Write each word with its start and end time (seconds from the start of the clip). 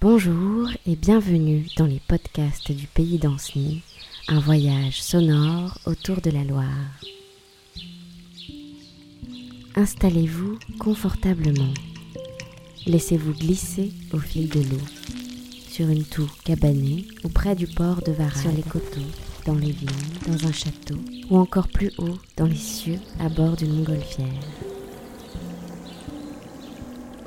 Bonjour 0.00 0.70
et 0.86 0.96
bienvenue 0.96 1.66
dans 1.76 1.84
les 1.84 2.00
podcasts 2.08 2.72
du 2.72 2.86
Pays 2.86 3.18
d'Anceny, 3.18 3.82
un 4.28 4.40
voyage 4.40 5.02
sonore 5.02 5.76
autour 5.84 6.22
de 6.22 6.30
la 6.30 6.42
Loire. 6.42 6.64
Installez-vous 9.76 10.58
confortablement. 10.78 11.74
Laissez-vous 12.86 13.34
glisser 13.34 13.92
au 14.14 14.18
fil 14.18 14.48
de 14.48 14.60
l'eau, 14.60 14.80
sur 15.68 15.90
une 15.90 16.04
tour 16.04 16.28
cabanée 16.44 17.06
ou 17.22 17.28
près 17.28 17.54
du 17.54 17.66
port 17.66 18.00
de 18.00 18.12
Varennes, 18.12 18.40
sur 18.40 18.52
les 18.52 18.62
coteaux, 18.62 19.00
dans 19.44 19.54
les 19.54 19.72
vignes, 19.72 19.90
dans 20.26 20.46
un 20.46 20.52
château, 20.52 20.96
ou 21.28 21.36
encore 21.36 21.68
plus 21.68 21.92
haut, 21.98 22.16
dans 22.38 22.46
les 22.46 22.56
cieux, 22.56 23.00
à 23.18 23.28
bord 23.28 23.54
d'une 23.54 23.74
montgolfière. 23.74 24.26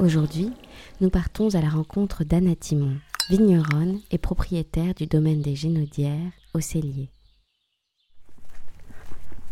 Aujourd'hui, 0.03 0.51
nous 0.99 1.09
partons 1.09 1.55
à 1.55 1.61
la 1.61 1.69
rencontre 1.69 2.25
d'Anna 2.25 2.57
Timon, 2.57 2.97
vigneronne 3.29 4.01
et 4.11 4.17
propriétaire 4.17 4.93
du 4.93 5.07
domaine 5.07 5.41
des 5.41 5.55
Génaudières 5.55 6.29
au 6.53 6.59
Cellier. 6.59 7.07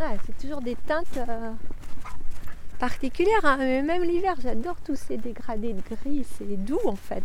Ah, 0.02 0.12
c'est 0.26 0.38
toujours 0.38 0.60
des 0.60 0.76
teintes 0.76 1.06
euh, 1.16 1.54
particulières, 2.80 3.46
hein. 3.46 3.56
même 3.82 4.04
l'hiver, 4.04 4.36
j'adore 4.44 4.76
tous 4.84 4.98
ces 4.98 5.16
dégradés 5.16 5.72
de 5.72 5.80
gris, 5.90 6.26
c'est 6.38 6.58
doux 6.58 6.82
en 6.86 6.98
fait. 6.98 7.24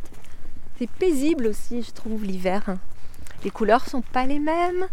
C'est 0.78 0.88
paisible 0.88 1.48
aussi, 1.48 1.82
je 1.82 1.90
trouve, 1.90 2.22
l'hiver. 2.22 2.62
hein. 2.68 2.78
Les 3.42 3.50
couleurs 3.50 3.88
sont 3.88 4.02
pas 4.02 4.24
les 4.24 4.38
mêmes. 4.38 4.86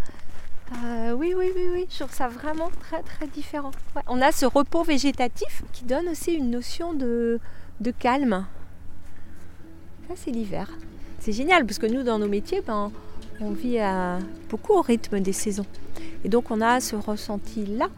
Euh, 0.81 1.11
oui, 1.13 1.33
oui, 1.37 1.51
oui, 1.55 1.67
oui, 1.71 1.87
je 1.89 1.99
trouve 1.99 2.13
ça 2.13 2.27
vraiment 2.27 2.69
très, 2.81 3.01
très 3.03 3.27
différent. 3.27 3.71
On 4.07 4.21
a 4.21 4.31
ce 4.31 4.45
repos 4.45 4.83
végétatif 4.83 5.61
qui 5.71 5.83
donne 5.85 6.07
aussi 6.09 6.33
une 6.33 6.49
notion 6.49 6.93
de, 6.93 7.39
de 7.79 7.91
calme. 7.91 8.45
Ça, 10.07 10.15
c'est 10.17 10.31
l'hiver. 10.31 10.69
C'est 11.19 11.31
génial 11.31 11.65
parce 11.65 11.79
que 11.79 11.85
nous, 11.85 12.03
dans 12.03 12.19
nos 12.19 12.27
métiers, 12.27 12.61
ben, 12.61 12.91
on 13.39 13.51
vit 13.51 13.79
beaucoup 14.49 14.73
au 14.73 14.81
rythme 14.81 15.19
des 15.19 15.33
saisons. 15.33 15.65
Et 16.23 16.29
donc, 16.29 16.51
on 16.51 16.59
a 16.61 16.79
ce 16.79 16.95
ressenti-là. 16.95 17.89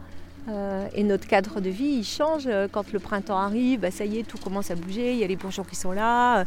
Euh, 0.48 0.86
et 0.94 1.02
notre 1.02 1.26
cadre 1.26 1.60
de 1.60 1.70
vie, 1.70 1.98
il 1.98 2.04
change. 2.04 2.48
Quand 2.70 2.92
le 2.92 2.98
printemps 3.00 3.38
arrive, 3.38 3.80
ben, 3.80 3.90
ça 3.90 4.04
y 4.04 4.18
est, 4.18 4.22
tout 4.22 4.38
commence 4.38 4.70
à 4.70 4.76
bouger. 4.76 5.12
Il 5.12 5.18
y 5.18 5.24
a 5.24 5.26
les 5.26 5.36
bourgeons 5.36 5.64
qui 5.64 5.76
sont 5.76 5.92
là. 5.92 6.44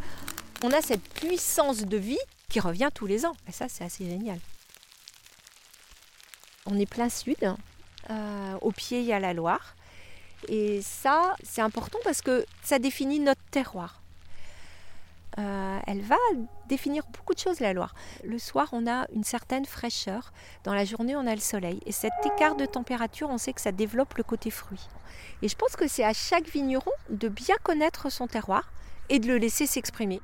On 0.64 0.72
a 0.72 0.82
cette 0.82 1.04
puissance 1.14 1.86
de 1.86 1.98
vie 1.98 2.18
qui 2.50 2.60
revient 2.60 2.90
tous 2.94 3.08
les 3.08 3.26
ans. 3.26 3.34
Et 3.48 3.52
ça, 3.52 3.66
c'est 3.68 3.84
assez 3.84 4.06
génial. 4.06 4.40
On 6.72 6.78
est 6.78 6.90
plein 6.90 7.10
sud. 7.10 7.56
Euh, 8.10 8.58
au 8.62 8.72
pied, 8.72 9.00
il 9.00 9.06
y 9.06 9.14
a 9.14 9.20
la 9.20 9.34
Loire. 9.34 9.76
Et 10.48 10.82
ça, 10.82 11.36
c'est 11.44 11.62
important 11.62 12.00
parce 12.04 12.22
que 12.22 12.46
ça 12.64 12.80
définit 12.80 13.20
notre 13.20 13.42
terroir. 13.52 14.02
Euh, 15.38 15.80
elle 15.88 16.02
va 16.02 16.18
définir 16.68 17.04
beaucoup 17.14 17.34
de 17.34 17.40
choses, 17.40 17.60
la 17.60 17.74
Loire. 17.74 17.94
Le 18.24 18.40
soir, 18.40 18.70
on 18.72 18.88
a 18.88 19.08
une 19.14 19.24
certaine 19.24 19.66
fraîcheur. 19.66 20.32
Dans 20.64 20.74
la 20.74 20.86
journée, 20.86 21.16
on 21.16 21.26
a 21.28 21.34
le 21.34 21.42
soleil. 21.42 21.80
Et 21.86 21.92
cet 21.92 22.14
écart 22.26 22.56
de 22.56 22.66
température, 22.66 23.30
on 23.30 23.38
sait 23.38 23.54
que 23.54 23.62
ça 23.62 23.72
développe 23.72 24.16
le 24.16 24.24
côté 24.24 24.52
fruit. 24.52 24.88
Et 25.42 25.48
je 25.48 25.56
pense 25.56 25.76
que 25.76 25.88
c'est 25.88 26.04
à 26.04 26.14
chaque 26.14 26.48
vigneron 26.48 26.92
de 27.10 27.30
bien 27.30 27.56
connaître 27.64 28.12
son 28.12 28.28
terroir 28.28 28.72
et 29.10 29.20
de 29.20 29.28
le 29.28 29.38
laisser 29.38 29.66
s'exprimer. 29.66 30.22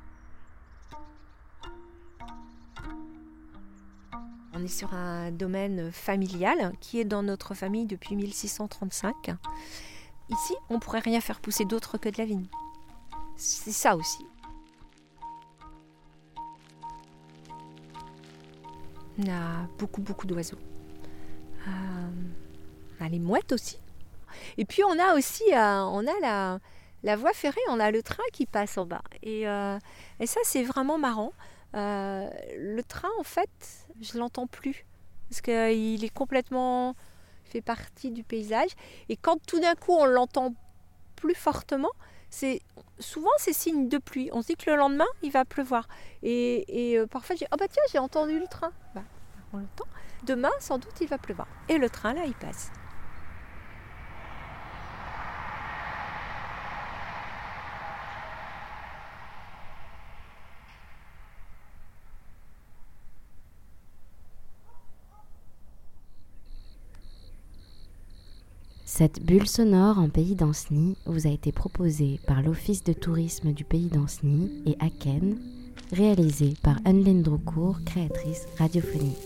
On 4.58 4.64
est 4.64 4.68
sur 4.68 4.94
un 4.94 5.32
domaine 5.32 5.92
familial 5.92 6.72
qui 6.80 6.98
est 6.98 7.04
dans 7.04 7.22
notre 7.22 7.52
famille 7.52 7.84
depuis 7.84 8.16
1635. 8.16 9.34
Ici, 10.30 10.54
on 10.70 10.78
pourrait 10.78 11.00
rien 11.00 11.20
faire 11.20 11.40
pousser 11.40 11.66
d'autre 11.66 11.98
que 11.98 12.08
de 12.08 12.16
la 12.16 12.24
vigne. 12.24 12.46
C'est 13.36 13.72
ça 13.72 13.94
aussi. 13.94 14.24
On 19.18 19.28
a 19.28 19.66
beaucoup, 19.78 20.00
beaucoup 20.00 20.26
d'oiseaux. 20.26 20.58
Euh, 21.68 22.10
on 22.98 23.04
a 23.04 23.08
les 23.10 23.18
mouettes 23.18 23.52
aussi. 23.52 23.78
Et 24.56 24.64
puis 24.64 24.82
on 24.84 24.98
a 24.98 25.14
aussi, 25.16 25.44
euh, 25.52 25.82
on 25.82 26.06
a 26.06 26.60
la, 27.02 27.16
voie 27.16 27.34
ferrée, 27.34 27.60
on 27.68 27.78
a 27.78 27.90
le 27.90 28.02
train 28.02 28.24
qui 28.32 28.46
passe 28.46 28.78
en 28.78 28.86
bas. 28.86 29.02
Et, 29.22 29.46
euh, 29.46 29.78
ça, 30.24 30.40
c'est 30.44 30.62
vraiment 30.62 30.96
marrant. 30.96 31.32
Le 31.74 32.80
train, 32.80 33.10
en 33.20 33.22
fait, 33.22 33.85
je 34.00 34.18
l'entends 34.18 34.46
plus. 34.46 34.84
Parce 35.28 35.40
qu'il 35.40 36.04
est 36.04 36.14
complètement 36.14 36.94
fait 37.44 37.60
partie 37.60 38.10
du 38.10 38.22
paysage. 38.22 38.70
Et 39.08 39.16
quand 39.16 39.44
tout 39.46 39.60
d'un 39.60 39.74
coup, 39.74 39.92
on 39.92 40.04
l'entend 40.04 40.54
plus 41.16 41.34
fortement, 41.34 41.90
c'est 42.30 42.60
souvent 42.98 43.30
c'est 43.38 43.52
signe 43.52 43.88
de 43.88 43.98
pluie. 43.98 44.30
On 44.32 44.42
se 44.42 44.48
dit 44.48 44.56
que 44.56 44.70
le 44.70 44.76
lendemain, 44.76 45.06
il 45.22 45.30
va 45.30 45.44
pleuvoir. 45.44 45.88
Et, 46.22 46.96
euh, 46.98 47.06
parfois, 47.06 47.36
dis, 47.36 47.46
oh 47.52 47.56
bah 47.58 47.66
tiens, 47.68 47.82
j'ai 47.90 47.98
entendu 47.98 48.38
le 48.38 48.46
train. 48.46 48.72
Bah, 48.94 49.02
on 49.52 49.58
l'entend. 49.58 49.86
Demain, 50.24 50.50
sans 50.60 50.78
doute, 50.78 51.00
il 51.00 51.08
va 51.08 51.18
pleuvoir. 51.18 51.48
Et 51.68 51.78
le 51.78 51.88
train, 51.88 52.14
là, 52.14 52.24
il 52.26 52.34
passe. 52.34 52.70
Cette 68.96 69.22
bulle 69.22 69.46
sonore 69.46 69.98
en 69.98 70.08
Pays 70.08 70.34
d'Anceny 70.34 70.96
vous 71.04 71.26
a 71.26 71.30
été 71.30 71.52
proposée 71.52 72.18
par 72.26 72.40
l'Office 72.40 72.82
de 72.82 72.94
tourisme 72.94 73.52
du 73.52 73.62
Pays 73.62 73.88
d'Anceny 73.88 74.50
et 74.64 74.74
Aken, 74.80 75.36
réalisée 75.92 76.54
par 76.62 76.78
Anne 76.86 77.20
Droucourt, 77.20 77.76
créatrice 77.84 78.46
radiophonique. 78.56 79.18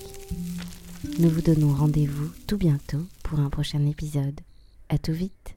Nous 1.21 1.29
vous 1.29 1.43
donnons 1.43 1.73
rendez-vous 1.73 2.33
tout 2.49 2.57
bientôt 2.57 3.07
pour 3.23 3.39
un 3.39 3.49
prochain 3.49 3.87
épisode. 3.87 4.41
À 4.89 4.99
tout 4.99 5.13
vite 5.13 5.55